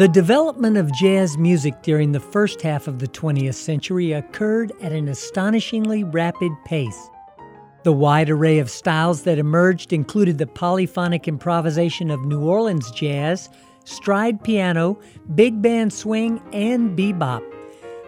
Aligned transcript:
The 0.00 0.08
development 0.08 0.78
of 0.78 0.90
jazz 0.94 1.36
music 1.36 1.82
during 1.82 2.12
the 2.12 2.20
first 2.20 2.62
half 2.62 2.88
of 2.88 3.00
the 3.00 3.06
20th 3.06 3.56
century 3.56 4.12
occurred 4.12 4.72
at 4.80 4.92
an 4.92 5.08
astonishingly 5.08 6.04
rapid 6.04 6.52
pace. 6.64 7.10
The 7.82 7.92
wide 7.92 8.30
array 8.30 8.60
of 8.60 8.70
styles 8.70 9.24
that 9.24 9.36
emerged 9.36 9.92
included 9.92 10.38
the 10.38 10.46
polyphonic 10.46 11.28
improvisation 11.28 12.10
of 12.10 12.24
New 12.24 12.40
Orleans 12.40 12.90
jazz, 12.92 13.50
stride 13.84 14.42
piano, 14.42 14.98
big 15.34 15.60
band 15.60 15.92
swing, 15.92 16.40
and 16.54 16.96
bebop. 16.96 17.42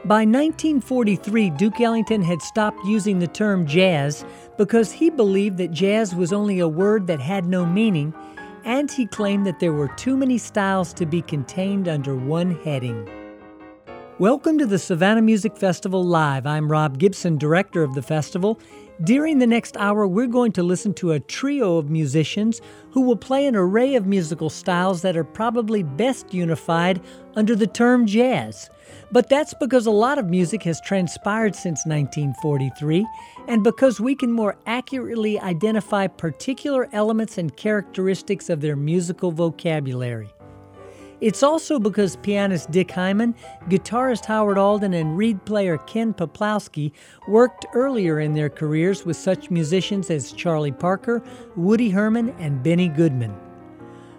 By 0.06 0.24
1943, 0.24 1.50
Duke 1.50 1.78
Ellington 1.78 2.22
had 2.22 2.40
stopped 2.40 2.82
using 2.86 3.18
the 3.18 3.26
term 3.26 3.66
jazz 3.66 4.24
because 4.56 4.92
he 4.92 5.10
believed 5.10 5.58
that 5.58 5.72
jazz 5.72 6.14
was 6.14 6.32
only 6.32 6.58
a 6.58 6.66
word 6.66 7.06
that 7.08 7.20
had 7.20 7.44
no 7.44 7.66
meaning 7.66 8.14
and 8.64 8.90
he 8.90 9.06
claimed 9.06 9.46
that 9.46 9.60
there 9.60 9.72
were 9.72 9.88
too 9.88 10.16
many 10.16 10.38
styles 10.38 10.92
to 10.94 11.06
be 11.06 11.22
contained 11.22 11.88
under 11.88 12.16
one 12.16 12.56
heading. 12.62 13.08
Welcome 14.18 14.58
to 14.58 14.66
the 14.66 14.78
Savannah 14.78 15.22
Music 15.22 15.56
Festival 15.56 16.04
Live. 16.04 16.46
I'm 16.46 16.70
Rob 16.70 16.98
Gibson, 16.98 17.38
director 17.38 17.82
of 17.82 17.94
the 17.94 18.02
festival. 18.02 18.60
During 19.02 19.38
the 19.38 19.46
next 19.46 19.76
hour, 19.78 20.06
we're 20.06 20.28
going 20.28 20.52
to 20.52 20.62
listen 20.62 20.94
to 20.94 21.12
a 21.12 21.18
trio 21.18 21.78
of 21.78 21.90
musicians 21.90 22.60
who 22.90 23.00
will 23.00 23.16
play 23.16 23.46
an 23.46 23.56
array 23.56 23.96
of 23.96 24.06
musical 24.06 24.48
styles 24.48 25.02
that 25.02 25.16
are 25.16 25.24
probably 25.24 25.82
best 25.82 26.32
unified 26.32 27.00
under 27.36 27.54
the 27.54 27.66
term 27.66 28.06
jazz. 28.06 28.70
But 29.10 29.28
that's 29.28 29.54
because 29.54 29.86
a 29.86 29.90
lot 29.90 30.18
of 30.18 30.30
music 30.30 30.62
has 30.62 30.80
transpired 30.80 31.54
since 31.54 31.84
1943, 31.84 33.06
and 33.46 33.62
because 33.62 34.00
we 34.00 34.14
can 34.14 34.32
more 34.32 34.56
accurately 34.66 35.38
identify 35.38 36.06
particular 36.06 36.88
elements 36.92 37.36
and 37.36 37.54
characteristics 37.56 38.48
of 38.48 38.60
their 38.60 38.76
musical 38.76 39.30
vocabulary. 39.30 40.32
It's 41.22 41.44
also 41.44 41.78
because 41.78 42.16
pianist 42.16 42.72
Dick 42.72 42.90
Hyman, 42.90 43.36
guitarist 43.68 44.24
Howard 44.24 44.58
Alden, 44.58 44.92
and 44.92 45.16
reed 45.16 45.44
player 45.44 45.78
Ken 45.78 46.12
Peplowski 46.12 46.90
worked 47.28 47.64
earlier 47.74 48.18
in 48.18 48.32
their 48.32 48.50
careers 48.50 49.04
with 49.04 49.16
such 49.16 49.48
musicians 49.48 50.10
as 50.10 50.32
Charlie 50.32 50.72
Parker, 50.72 51.22
Woody 51.54 51.90
Herman, 51.90 52.30
and 52.40 52.60
Benny 52.60 52.88
Goodman. 52.88 53.36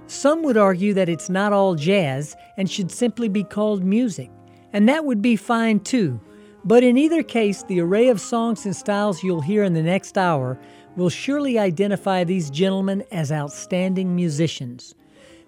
Some 0.07 0.43
would 0.43 0.57
argue 0.57 0.93
that 0.93 1.09
it's 1.09 1.29
not 1.29 1.53
all 1.53 1.75
jazz 1.75 2.35
and 2.57 2.69
should 2.69 2.91
simply 2.91 3.29
be 3.29 3.43
called 3.43 3.83
music 3.83 4.29
and 4.73 4.89
that 4.89 5.05
would 5.05 5.21
be 5.21 5.35
fine 5.35 5.79
too. 5.79 6.19
But 6.65 6.83
in 6.83 6.97
either 6.97 7.23
case, 7.23 7.63
the 7.63 7.79
array 7.79 8.09
of 8.09 8.19
songs 8.19 8.65
and 8.65 8.75
styles 8.75 9.23
you'll 9.23 9.41
hear 9.41 9.63
in 9.63 9.73
the 9.73 9.83
next 9.83 10.17
hour 10.17 10.59
will 10.95 11.09
surely 11.09 11.59
identify 11.59 12.23
these 12.23 12.49
gentlemen 12.49 13.03
as 13.11 13.31
outstanding 13.31 14.15
musicians. 14.15 14.95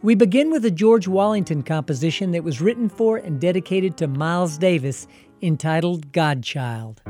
We 0.01 0.13
begin 0.13 0.51
with 0.51 0.65
a 0.65 0.71
George 0.71 1.07
Wallington 1.07 1.63
composition 1.63 2.31
that 2.31 2.43
was 2.43 2.61
written 2.61 2.89
for 2.89 3.17
and 3.17 3.41
dedicated 3.41 3.97
to 3.97 4.07
Miles 4.07 4.57
Davis 4.57 5.07
entitled 5.41 6.11
Godchild. 6.11 7.01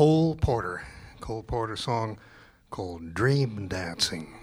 Cole 0.00 0.34
Porter. 0.34 0.82
Cole 1.20 1.42
Porter 1.42 1.76
song 1.76 2.18
called 2.70 3.12
Dream 3.12 3.68
Dancing. 3.68 4.39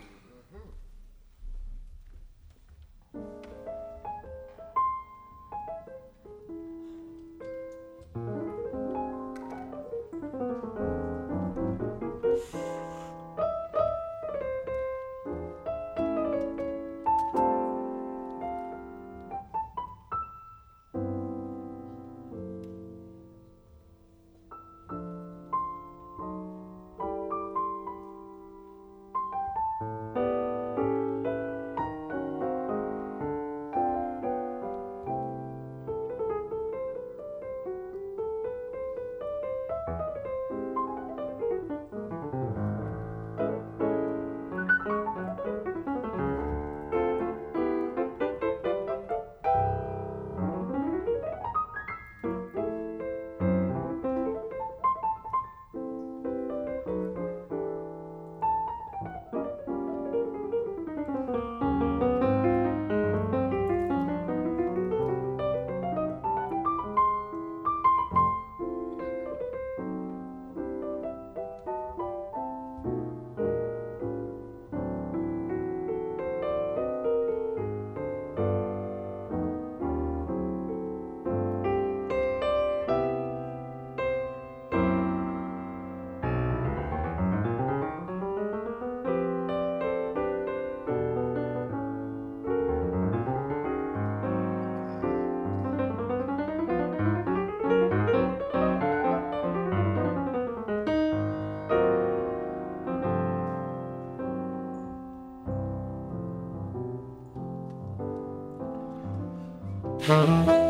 Mm-hmm. 110.08 110.68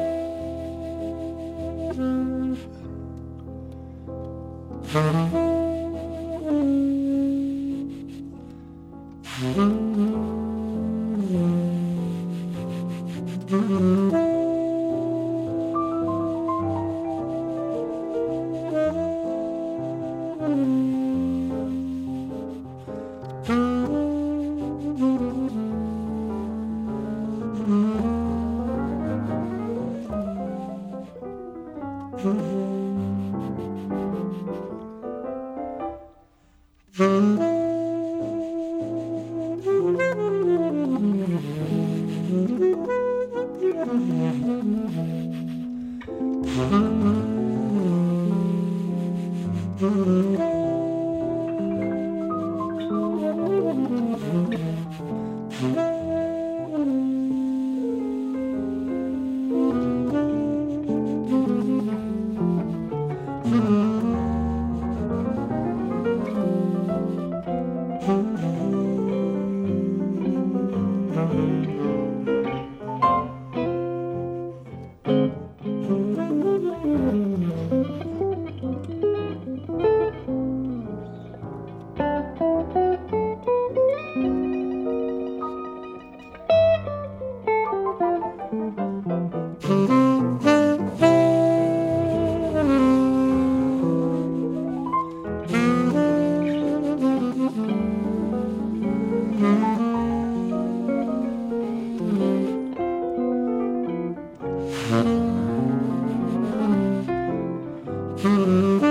Mm-hmm. 108.17 108.86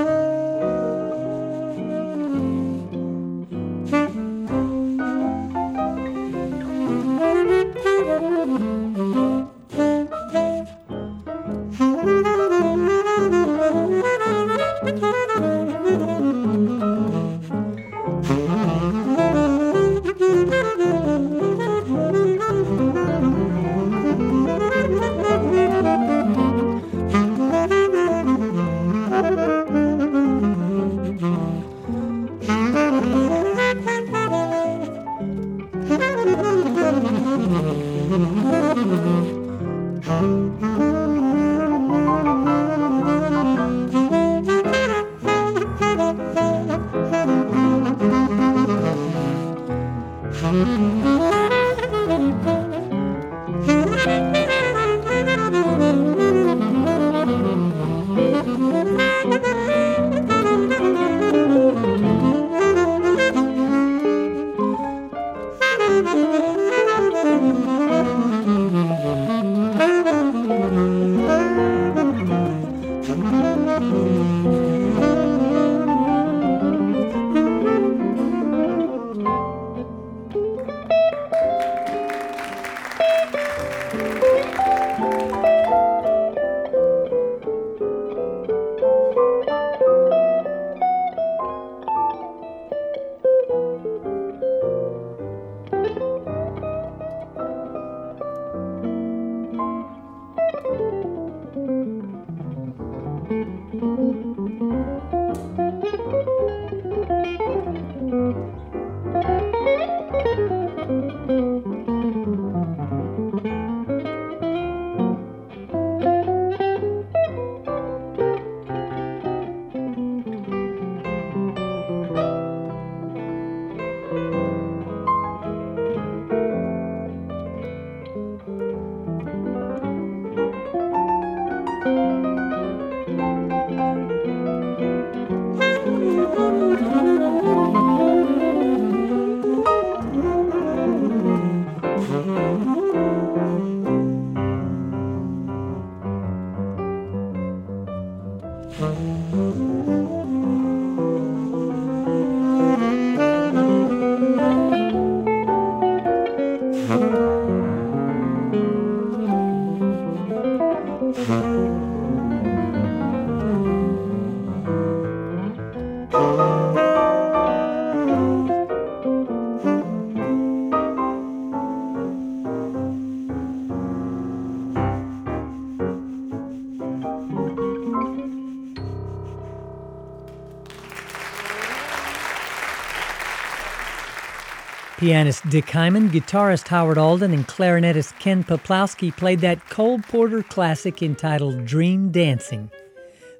Pianist 185.06 185.48
Dick 185.50 185.70
Hyman, 185.70 186.10
guitarist 186.10 186.66
Howard 186.66 186.98
Alden, 186.98 187.32
and 187.32 187.46
clarinetist 187.46 188.18
Ken 188.18 188.42
Peplowski 188.42 189.16
played 189.16 189.38
that 189.38 189.64
Cole 189.70 190.00
Porter 190.00 190.42
classic 190.42 191.00
entitled 191.00 191.64
Dream 191.64 192.10
Dancing. 192.10 192.72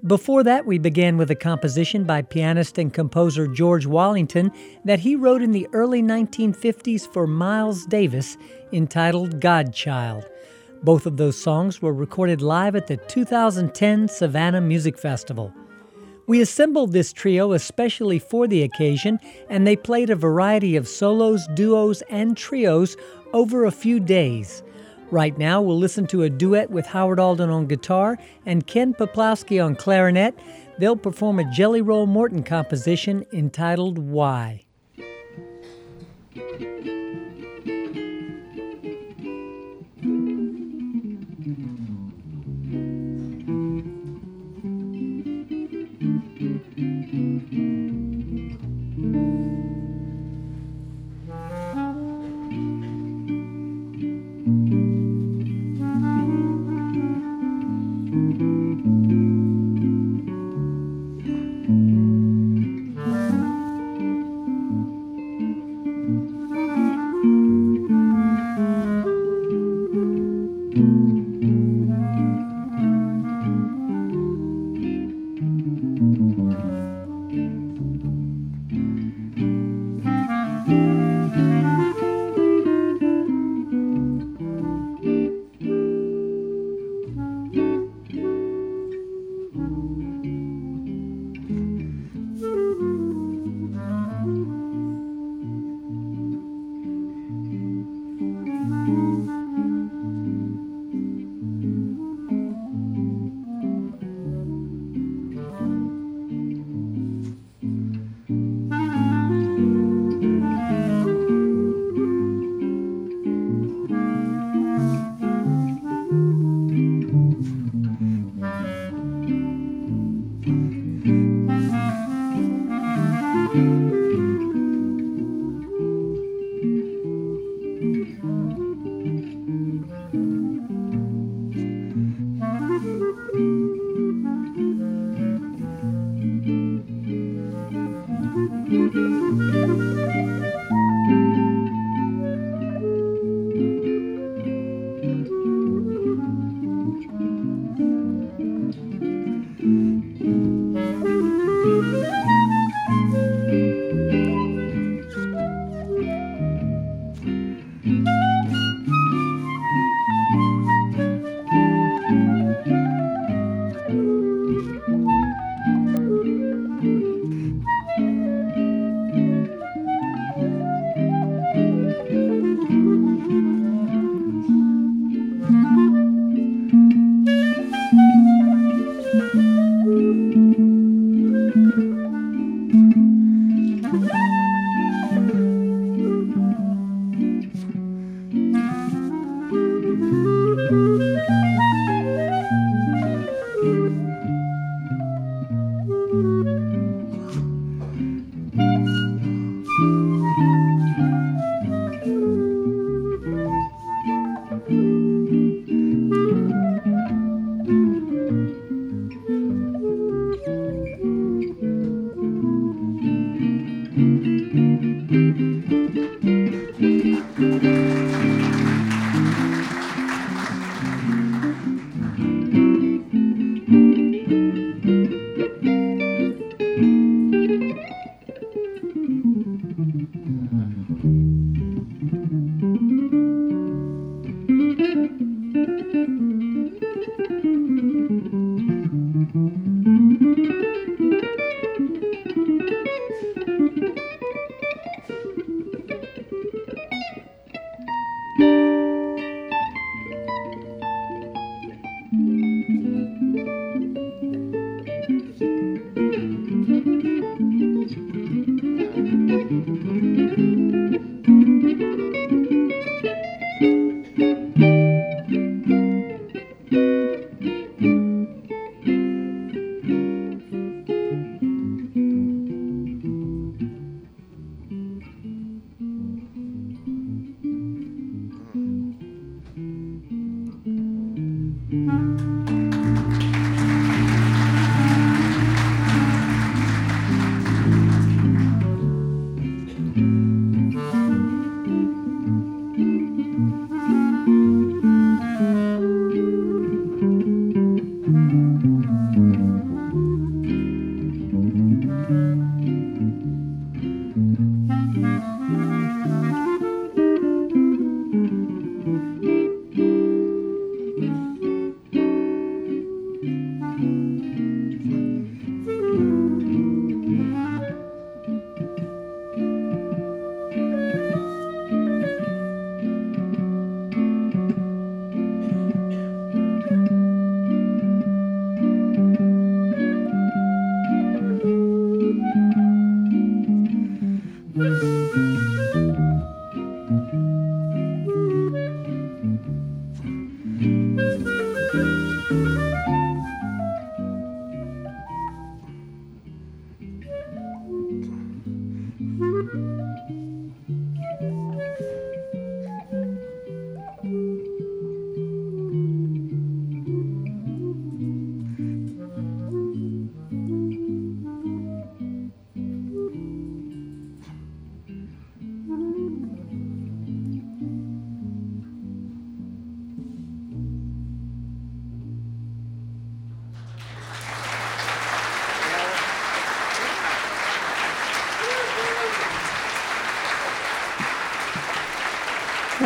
Before 0.07 0.45
that, 0.45 0.65
we 0.65 0.79
began 0.79 1.17
with 1.17 1.29
a 1.29 1.35
composition 1.35 2.05
by 2.05 2.23
pianist 2.23 2.79
and 2.79 2.95
composer 2.95 3.49
George 3.49 3.85
Wallington 3.85 4.53
that 4.85 5.01
he 5.01 5.17
wrote 5.17 5.43
in 5.43 5.51
the 5.51 5.67
early 5.73 6.01
1950s 6.01 7.13
for 7.13 7.27
Miles 7.27 7.85
Davis 7.87 8.37
entitled 8.71 9.41
Godchild. 9.41 10.25
Both 10.85 11.05
of 11.05 11.17
those 11.17 11.37
songs 11.37 11.83
were 11.83 11.93
recorded 11.93 12.41
live 12.41 12.77
at 12.77 12.87
the 12.87 12.97
2010 12.97 14.07
Savannah 14.07 14.61
Music 14.61 14.97
Festival. 14.97 15.53
We 16.27 16.41
assembled 16.41 16.93
this 16.93 17.13
trio 17.13 17.53
especially 17.53 18.19
for 18.19 18.49
the 18.49 18.63
occasion, 18.63 19.21
and 19.49 19.67
they 19.67 19.77
played 19.77 20.11
a 20.11 20.17
variety 20.17 20.75
of 20.75 20.89
solos, 20.89 21.47
duos, 21.55 22.03
and 22.11 22.37
trios 22.37 22.97
over 23.33 23.65
a 23.65 23.71
few 23.71 24.01
days. 24.01 24.63
Right 25.13 25.39
now, 25.39 25.63
we'll 25.63 25.79
listen 25.79 26.09
to 26.09 26.25
a 26.25 26.31
duet 26.31 26.71
with 26.71 26.87
Howard 26.87 27.21
Alden 27.21 27.49
on 27.49 27.67
guitar 27.67 28.19
and 28.45 28.67
Ken 28.67 28.93
Peplowski 28.93 29.65
on 29.65 29.77
clarinet. 29.77 30.37
They'll 30.81 30.97
perform 30.97 31.39
a 31.39 31.51
Jelly 31.53 31.81
Roll 31.81 32.07
Morton 32.07 32.43
composition 32.43 33.25
entitled 33.33 33.99
Why. 33.99 34.65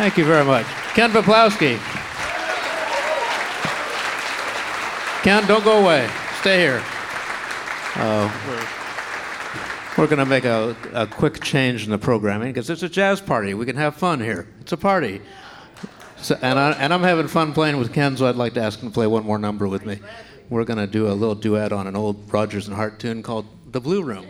Thank 0.01 0.17
you 0.17 0.25
very 0.25 0.43
much. 0.43 0.65
Ken 0.95 1.11
Peplowski. 1.11 1.77
Ken, 5.21 5.45
don't 5.45 5.63
go 5.63 5.79
away. 5.79 6.09
Stay 6.39 6.59
here. 6.59 6.81
Uh, 7.97 8.27
we're 9.99 10.07
going 10.07 10.17
to 10.17 10.25
make 10.25 10.45
a, 10.45 10.75
a 10.93 11.05
quick 11.05 11.39
change 11.43 11.83
in 11.83 11.91
the 11.91 11.99
programming 11.99 12.51
because 12.51 12.71
it's 12.71 12.81
a 12.81 12.89
jazz 12.89 13.21
party. 13.21 13.53
We 13.53 13.67
can 13.67 13.75
have 13.75 13.95
fun 13.95 14.19
here. 14.19 14.47
It's 14.61 14.71
a 14.71 14.77
party. 14.77 15.21
So, 16.17 16.35
and, 16.41 16.57
I, 16.57 16.71
and 16.71 16.91
I'm 16.91 17.03
having 17.03 17.27
fun 17.27 17.53
playing 17.53 17.77
with 17.77 17.93
Ken, 17.93 18.17
so 18.17 18.25
I'd 18.25 18.35
like 18.35 18.55
to 18.55 18.61
ask 18.63 18.79
him 18.79 18.89
to 18.89 18.93
play 18.95 19.05
one 19.05 19.23
more 19.23 19.37
number 19.37 19.67
with 19.67 19.85
me. 19.85 19.99
We're 20.49 20.65
going 20.65 20.79
to 20.79 20.87
do 20.87 21.09
a 21.09 21.13
little 21.13 21.35
duet 21.35 21.71
on 21.71 21.85
an 21.85 21.95
old 21.95 22.33
Rodgers 22.33 22.65
and 22.65 22.75
Hart 22.75 22.97
tune 22.97 23.21
called 23.21 23.45
The 23.71 23.79
Blue 23.79 24.01
Room. 24.01 24.25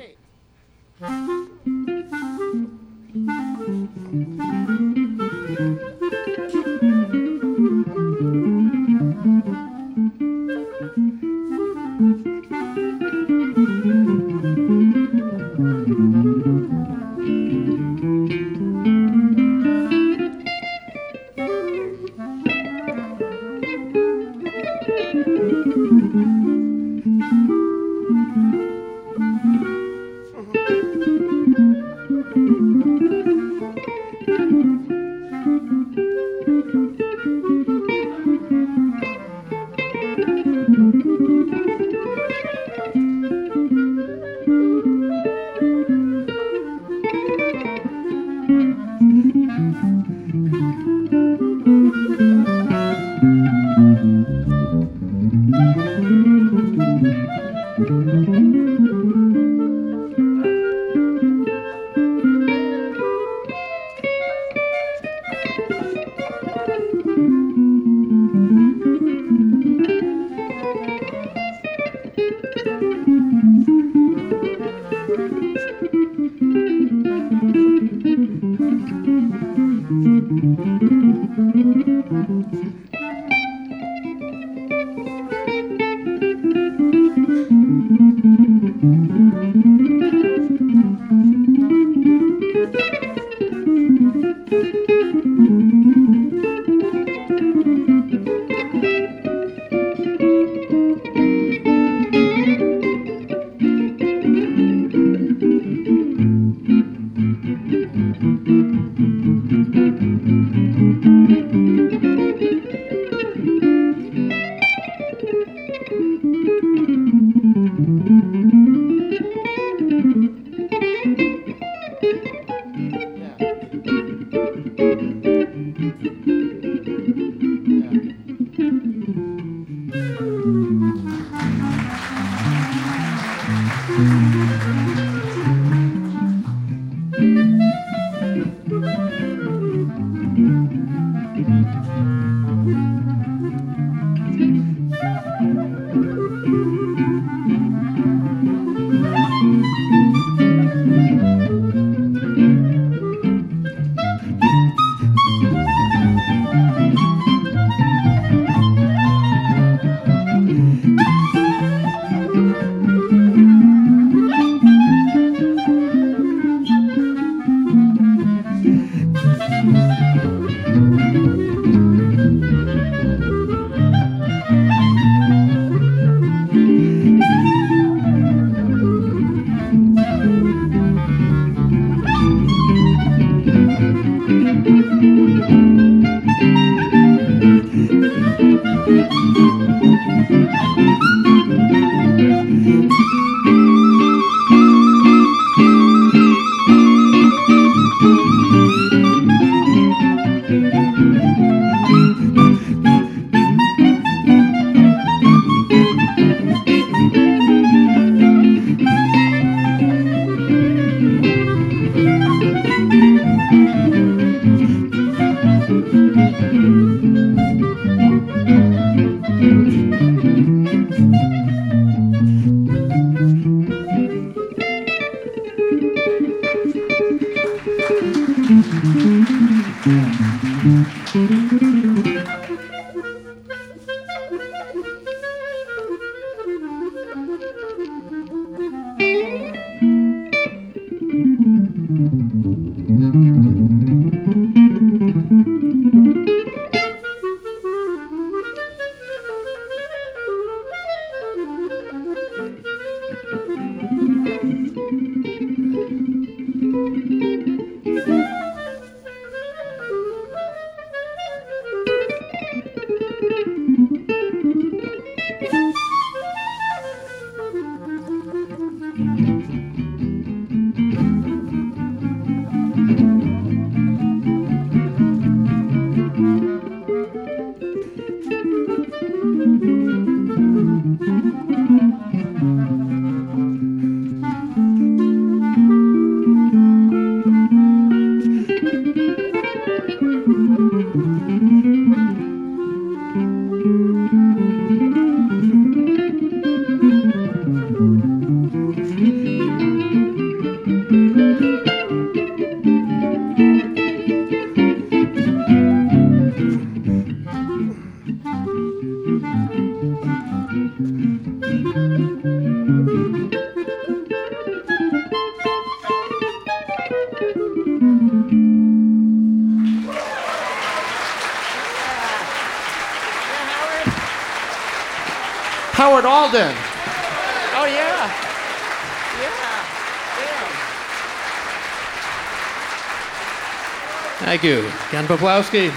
Ken 335.02 335.18
Peplowski. 335.18 335.70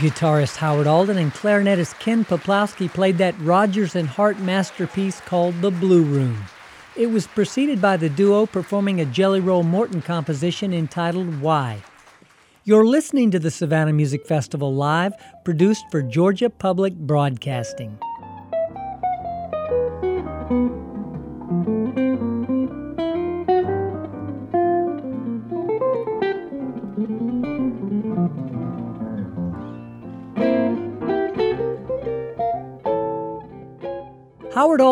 Guitarist 0.00 0.56
Howard 0.56 0.88
Alden 0.88 1.16
and 1.16 1.32
clarinetist 1.32 1.96
Ken 2.00 2.24
Peplowski 2.24 2.92
played 2.92 3.18
that 3.18 3.38
Rodgers 3.38 3.94
and 3.94 4.08
Hart 4.08 4.40
masterpiece 4.40 5.20
called 5.20 5.60
The 5.60 5.70
Blue 5.70 6.02
Room. 6.02 6.44
It 6.96 7.06
was 7.06 7.28
preceded 7.28 7.80
by 7.80 7.98
the 7.98 8.08
duo 8.08 8.46
performing 8.46 9.00
a 9.00 9.04
Jelly 9.04 9.38
Roll 9.38 9.62
Morton 9.62 10.02
composition 10.02 10.72
entitled 10.72 11.40
Why. 11.40 11.82
You're 12.64 12.86
listening 12.86 13.30
to 13.30 13.38
the 13.38 13.52
Savannah 13.52 13.92
Music 13.92 14.26
Festival 14.26 14.74
live, 14.74 15.12
produced 15.44 15.84
for 15.92 16.02
Georgia 16.02 16.50
Public 16.50 16.94
Broadcasting. 16.94 17.96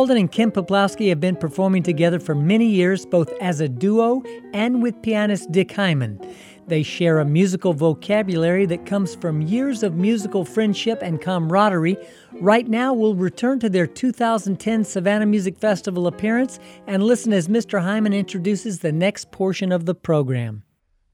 Alden 0.09 0.23
and 0.23 0.33
Ken 0.33 0.51
Peplowski 0.51 1.11
have 1.11 1.21
been 1.21 1.37
performing 1.37 1.83
together 1.83 2.18
for 2.18 2.35
many 2.35 2.64
years, 2.64 3.05
both 3.05 3.31
as 3.42 3.61
a 3.61 3.68
duo 3.68 4.23
and 4.55 4.83
with 4.83 5.03
pianist 5.03 5.53
Dick 5.53 5.71
Hyman. 5.71 6.18
They 6.66 6.83
share 6.83 7.18
a 7.18 7.27
musical 7.27 7.75
vocabulary 7.75 8.64
that 8.64 8.87
comes 8.87 9.14
from 9.14 9.42
years 9.42 9.83
of 9.83 9.97
musical 9.97 10.47
friendship 10.47 11.01
and 11.03 11.21
camaraderie. 11.21 11.99
Right 12.40 12.66
now, 12.66 12.94
we'll 12.94 13.16
return 13.16 13.61
to 13.61 13.68
their 13.68 13.87
2010 13.87 14.85
Savannah 14.85 15.27
Music 15.27 15.59
Festival 15.59 16.07
appearance 16.07 16.59
and 16.87 17.03
listen 17.03 17.35
as 17.35 17.47
Mr. 17.47 17.83
Hyman 17.83 18.14
introduces 18.14 18.79
the 18.79 18.92
next 18.92 19.31
portion 19.31 19.71
of 19.71 19.85
the 19.85 19.94
program. 19.94 20.62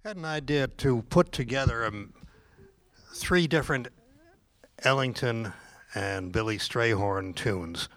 I 0.04 0.08
had 0.10 0.18
an 0.18 0.24
idea 0.24 0.68
to 0.68 1.02
put 1.10 1.32
together 1.32 1.84
um, 1.84 2.14
three 3.12 3.48
different 3.48 3.88
Ellington 4.84 5.52
and 5.96 6.30
Billy 6.30 6.58
Strayhorn 6.58 7.34
tunes. 7.34 7.88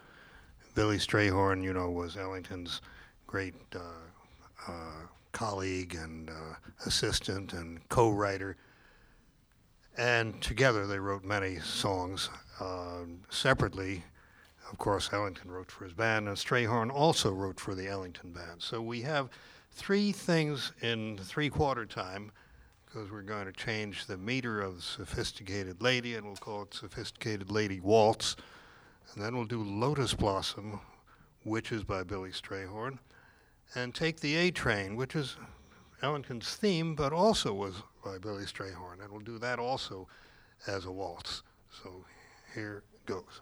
Billy 0.78 0.98
Strayhorn, 0.98 1.60
you 1.64 1.72
know, 1.72 1.90
was 1.90 2.16
Ellington's 2.16 2.82
great 3.26 3.56
uh, 3.74 3.80
uh, 4.68 5.06
colleague 5.32 5.96
and 5.96 6.30
uh, 6.30 6.54
assistant 6.86 7.52
and 7.52 7.80
co-writer. 7.88 8.56
And 9.96 10.40
together 10.40 10.86
they 10.86 11.00
wrote 11.00 11.24
many 11.24 11.58
songs. 11.58 12.30
Um, 12.60 13.22
separately, 13.28 14.04
of 14.70 14.78
course, 14.78 15.10
Ellington 15.12 15.50
wrote 15.50 15.68
for 15.68 15.82
his 15.82 15.94
band, 15.94 16.28
and 16.28 16.36
Strayhorn 16.36 16.92
also 16.92 17.32
wrote 17.32 17.58
for 17.58 17.74
the 17.74 17.88
Ellington 17.88 18.30
band. 18.30 18.62
So 18.62 18.80
we 18.80 19.00
have 19.00 19.30
three 19.72 20.12
things 20.12 20.70
in 20.80 21.18
three-quarter 21.18 21.86
time, 21.86 22.30
because 22.86 23.10
we're 23.10 23.22
going 23.22 23.46
to 23.46 23.52
change 23.52 24.06
the 24.06 24.16
meter 24.16 24.60
of 24.60 24.84
Sophisticated 24.84 25.82
Lady, 25.82 26.14
and 26.14 26.24
we'll 26.24 26.36
call 26.36 26.62
it 26.62 26.72
Sophisticated 26.72 27.50
Lady 27.50 27.80
Waltz. 27.80 28.36
And 29.12 29.22
then 29.22 29.34
we'll 29.36 29.46
do 29.46 29.62
Lotus 29.62 30.14
Blossom, 30.14 30.80
which 31.44 31.72
is 31.72 31.84
by 31.84 32.02
Billy 32.02 32.30
Strayhorn 32.30 32.98
and 33.74 33.94
take 33.94 34.20
the 34.20 34.36
A 34.36 34.50
Train, 34.50 34.96
which 34.96 35.14
is 35.14 35.36
Ellington's 36.02 36.54
theme, 36.54 36.94
but 36.94 37.12
also 37.12 37.52
was 37.52 37.74
by 38.04 38.18
Billy 38.18 38.44
Strayhorn, 38.44 39.02
and 39.02 39.10
we'll 39.10 39.20
do 39.20 39.38
that 39.38 39.58
also 39.58 40.08
as 40.66 40.86
a 40.86 40.92
waltz. 40.92 41.42
So 41.82 42.04
here 42.54 42.82
goes. 43.06 43.40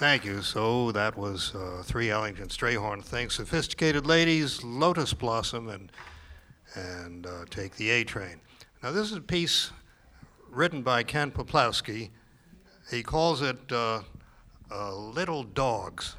Thank 0.00 0.24
you. 0.24 0.40
So 0.40 0.92
that 0.92 1.18
was 1.18 1.54
uh, 1.54 1.82
three 1.84 2.08
Ellington 2.08 2.48
Strayhorn. 2.48 3.04
things: 3.04 3.34
sophisticated 3.34 4.06
ladies, 4.06 4.64
Lotus 4.64 5.12
Blossom, 5.12 5.68
and 5.68 5.92
and 6.74 7.26
uh, 7.26 7.44
take 7.50 7.76
the 7.76 7.90
A 7.90 8.02
train. 8.04 8.40
Now 8.82 8.92
this 8.92 9.10
is 9.10 9.18
a 9.18 9.20
piece 9.20 9.72
written 10.48 10.80
by 10.80 11.02
Ken 11.02 11.30
Peplowski. 11.30 12.08
He 12.90 13.02
calls 13.02 13.42
it 13.42 13.58
uh, 13.70 14.00
uh 14.70 14.94
"Little 14.94 15.42
Dogs." 15.42 16.16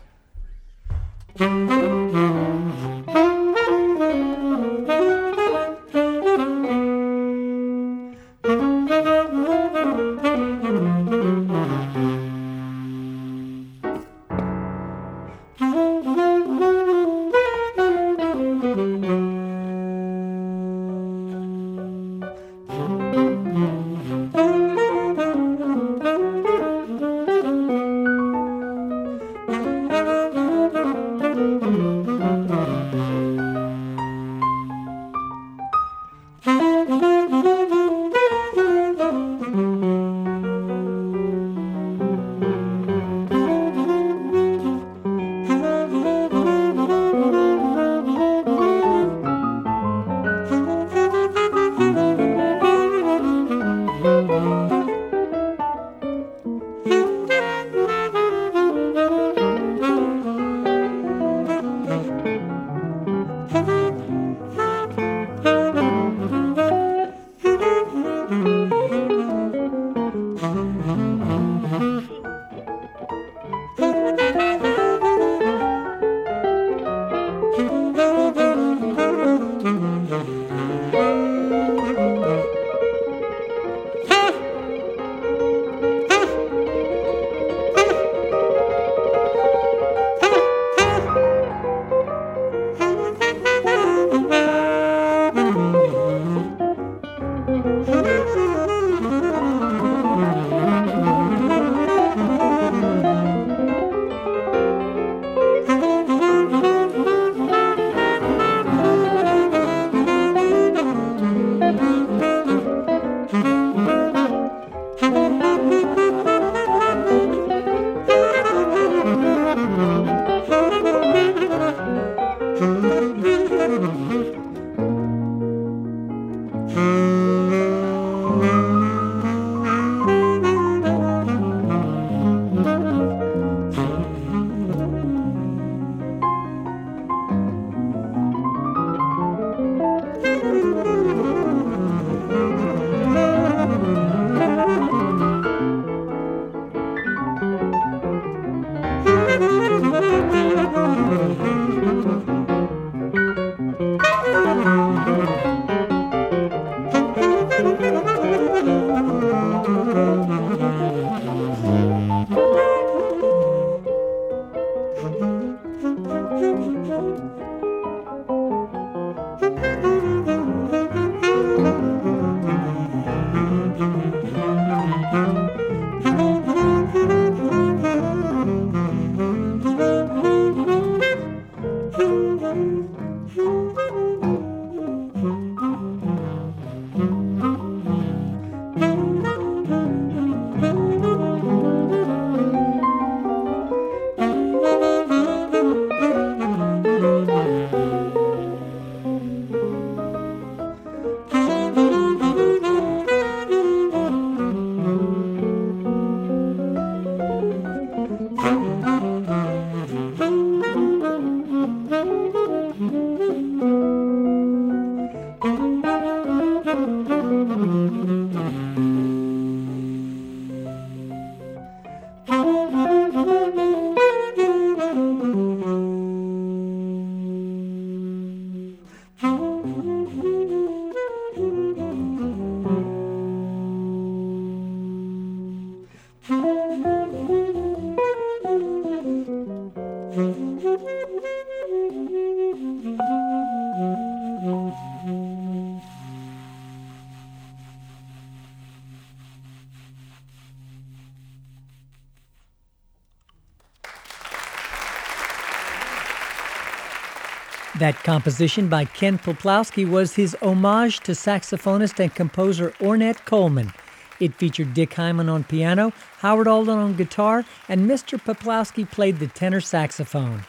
That 257.81 258.03
composition 258.03 258.67
by 258.67 258.85
Ken 258.85 259.17
Peplowski 259.17 259.89
was 259.89 260.13
his 260.13 260.37
homage 260.43 260.99
to 260.99 261.13
saxophonist 261.13 261.99
and 261.99 262.13
composer 262.13 262.75
Ornette 262.79 263.25
Coleman. 263.25 263.73
It 264.19 264.35
featured 264.35 264.75
Dick 264.75 264.93
Hyman 264.93 265.29
on 265.29 265.45
piano, 265.45 265.91
Howard 266.19 266.47
Alden 266.47 266.77
on 266.77 266.95
guitar, 266.95 267.43
and 267.67 267.89
Mr. 267.89 268.23
Peplowski 268.23 268.87
played 268.87 269.17
the 269.17 269.25
tenor 269.25 269.61
saxophone. 269.61 270.43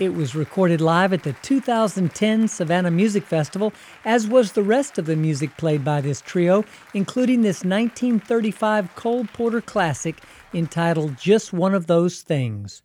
It 0.00 0.14
was 0.14 0.34
recorded 0.34 0.80
live 0.80 1.12
at 1.12 1.22
the 1.22 1.34
2010 1.34 2.48
Savannah 2.48 2.90
Music 2.90 3.22
Festival, 3.22 3.72
as 4.04 4.26
was 4.26 4.50
the 4.50 4.64
rest 4.64 4.98
of 4.98 5.06
the 5.06 5.14
music 5.14 5.56
played 5.56 5.84
by 5.84 6.00
this 6.00 6.20
trio, 6.20 6.64
including 6.94 7.42
this 7.42 7.58
1935 7.58 8.92
Cole 8.96 9.24
Porter 9.32 9.60
classic 9.60 10.16
entitled 10.52 11.16
Just 11.16 11.52
One 11.52 11.76
of 11.76 11.86
Those 11.86 12.22
Things. 12.22 12.82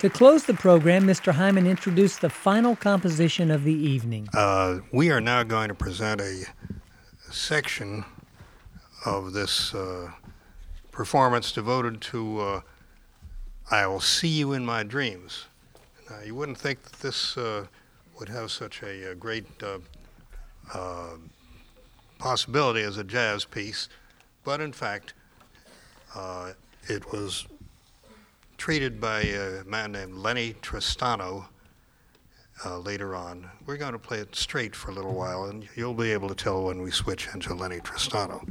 To 0.00 0.08
close 0.08 0.44
the 0.44 0.54
program, 0.54 1.06
Mr. 1.06 1.30
Hyman 1.34 1.66
introduced 1.66 2.22
the 2.22 2.30
final 2.30 2.74
composition 2.74 3.50
of 3.50 3.64
the 3.64 3.74
evening. 3.74 4.28
Uh, 4.32 4.78
we 4.92 5.10
are 5.10 5.20
now 5.20 5.42
going 5.42 5.68
to 5.68 5.74
present 5.74 6.22
a 6.22 6.46
section 7.30 8.06
of 9.04 9.34
this 9.34 9.74
uh, 9.74 10.10
performance 10.90 11.52
devoted 11.52 12.00
to 12.00 12.40
uh, 12.40 12.60
I'll 13.70 14.00
See 14.00 14.28
You 14.28 14.54
in 14.54 14.64
My 14.64 14.84
Dreams. 14.84 15.44
Now, 16.08 16.20
you 16.24 16.34
wouldn't 16.34 16.56
think 16.56 16.82
that 16.84 16.94
this 17.00 17.36
uh, 17.36 17.66
would 18.18 18.30
have 18.30 18.50
such 18.50 18.82
a, 18.82 19.10
a 19.10 19.14
great 19.14 19.44
uh, 19.62 19.80
uh, 20.72 21.16
possibility 22.18 22.80
as 22.80 22.96
a 22.96 23.04
jazz 23.04 23.44
piece, 23.44 23.90
but 24.44 24.62
in 24.62 24.72
fact, 24.72 25.12
uh, 26.14 26.52
it 26.88 27.12
was 27.12 27.46
treated 28.60 29.00
by 29.00 29.22
a 29.22 29.64
man 29.64 29.90
named 29.90 30.12
Lennie 30.12 30.52
Tristano 30.60 31.46
uh, 32.62 32.78
later 32.78 33.14
on. 33.16 33.50
We're 33.64 33.78
going 33.78 33.94
to 33.94 33.98
play 33.98 34.18
it 34.18 34.36
straight 34.36 34.76
for 34.76 34.90
a 34.90 34.94
little 34.94 35.14
while, 35.14 35.44
and 35.44 35.66
you'll 35.76 35.94
be 35.94 36.12
able 36.12 36.28
to 36.28 36.34
tell 36.34 36.64
when 36.64 36.82
we 36.82 36.90
switch 36.90 37.26
into 37.32 37.54
Lennie 37.54 37.78
Tristano. 37.78 38.46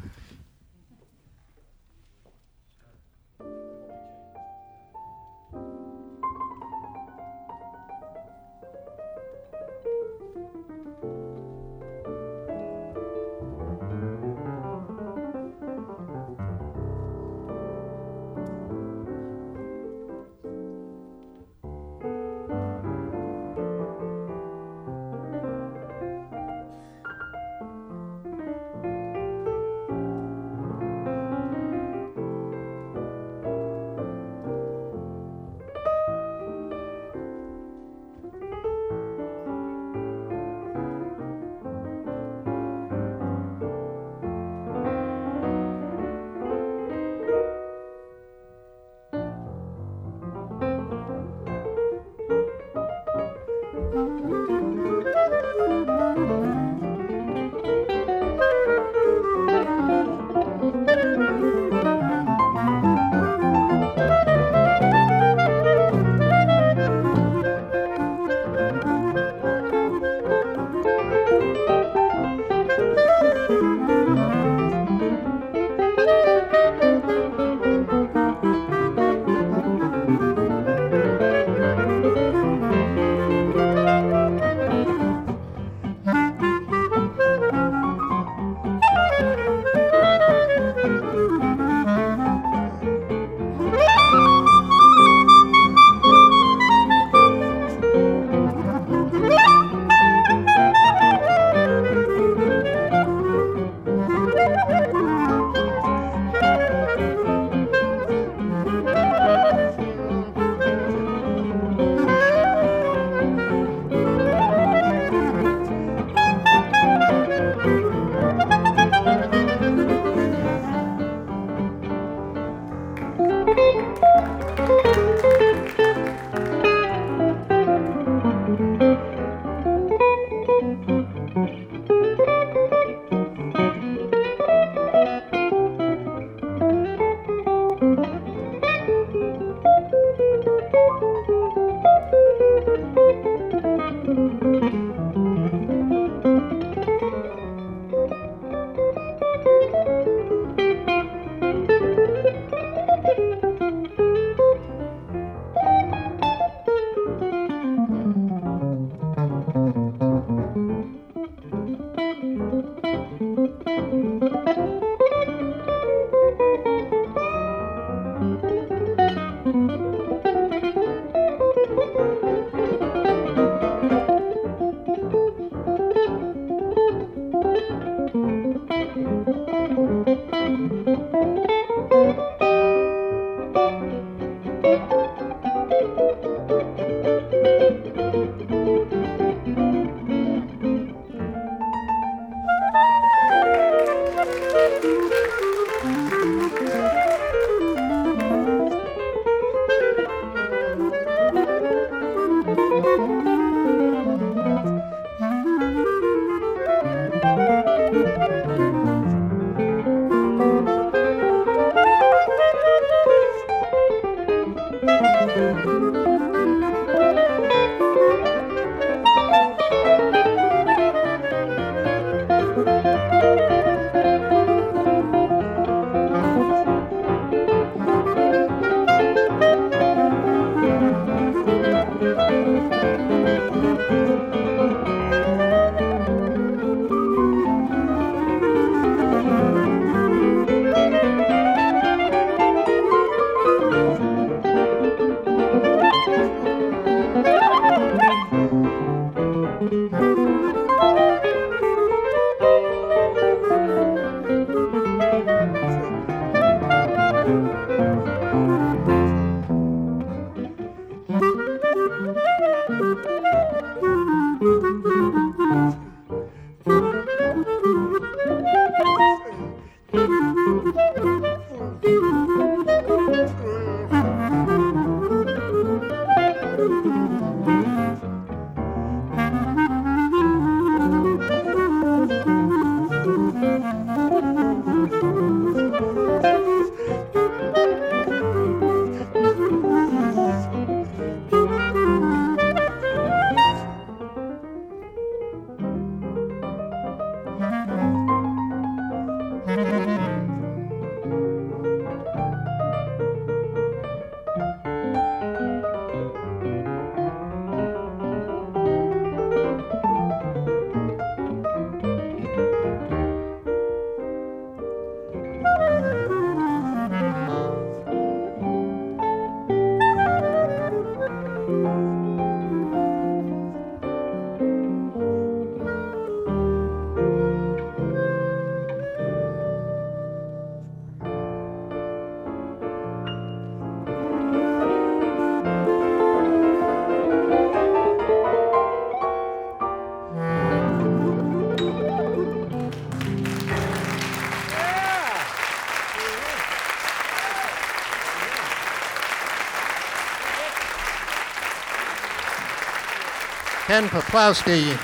Ken 353.70 353.88
Peplowski, 353.88 354.76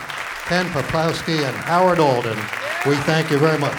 Ken 0.45 0.67
Peplowski, 0.67 1.43
and 1.43 1.55
Howard 1.55 1.97
Alden. 1.97 2.37
We 2.85 2.95
thank 2.97 3.31
you 3.31 3.39
very 3.39 3.57
much. 3.57 3.75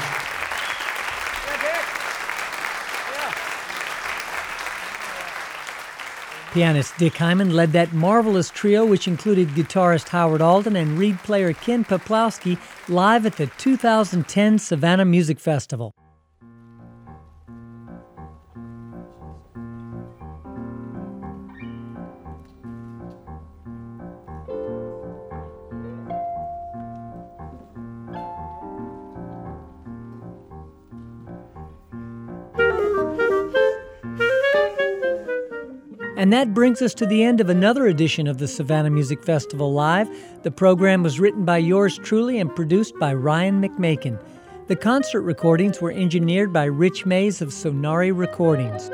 Pianist 6.53 6.99
Dick 6.99 7.17
Hyman 7.17 7.51
led 7.51 7.71
that 7.71 7.93
marvelous 7.93 8.51
trio, 8.51 8.85
which 8.85 9.07
included 9.07 9.47
guitarist 9.51 10.09
Howard 10.09 10.43
Alden 10.43 10.75
and 10.75 10.99
reed 10.99 11.21
player 11.21 11.53
Ken 11.53 11.85
Peplowski, 11.85 12.59
live 12.89 13.27
at 13.27 13.37
the 13.37 13.47
2010 13.59 14.59
Savannah 14.59 15.05
Music 15.05 15.39
Festival. 15.39 15.95
And 36.27 36.33
that 36.33 36.53
brings 36.53 36.83
us 36.83 36.93
to 36.95 37.07
the 37.07 37.23
end 37.23 37.41
of 37.41 37.49
another 37.49 37.87
edition 37.87 38.27
of 38.27 38.39
the 38.39 38.49
Savannah 38.49 38.91
Music 38.91 39.23
Festival 39.23 39.73
Live. 39.73 40.11
The 40.43 40.51
program 40.51 41.05
was 41.05 41.21
written 41.21 41.45
by 41.45 41.59
yours 41.59 41.99
truly 41.99 42.41
and 42.41 42.53
produced 42.53 42.99
by 42.99 43.15
Ryan 43.15 43.63
McMakin. 43.63 44.19
The 44.67 44.75
concert 44.75 45.23
recordings 45.23 45.81
were 45.81 45.93
engineered 45.93 46.53
by 46.53 46.65
Rich 46.65 47.07
Mays 47.07 47.41
of 47.41 47.51
Sonari 47.51 48.11
Recordings. 48.11 48.91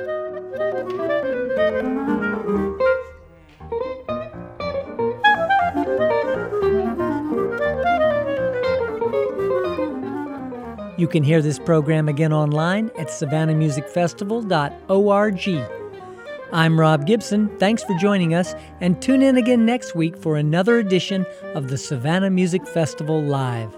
You 11.01 11.09
can 11.09 11.25
hear 11.25 11.41
this 11.41 11.59
program 11.59 12.11
again 12.11 12.35
online 12.35 12.91
at 12.99 13.09
savannahmusicfestival.org. 13.09 15.82
I'm 16.53 16.79
Rob 16.79 17.07
Gibson. 17.07 17.49
Thanks 17.59 17.83
for 17.83 17.97
joining 17.97 18.35
us, 18.35 18.55
and 18.83 19.01
tune 19.01 19.23
in 19.23 19.39
again 19.39 19.65
next 19.65 19.95
week 19.95 20.19
for 20.19 20.37
another 20.37 20.79
edition 20.79 21.25
of 21.55 21.69
the 21.69 21.79
Savannah 21.79 22.29
Music 22.29 22.67
Festival 22.67 23.23
Live. 23.23 23.75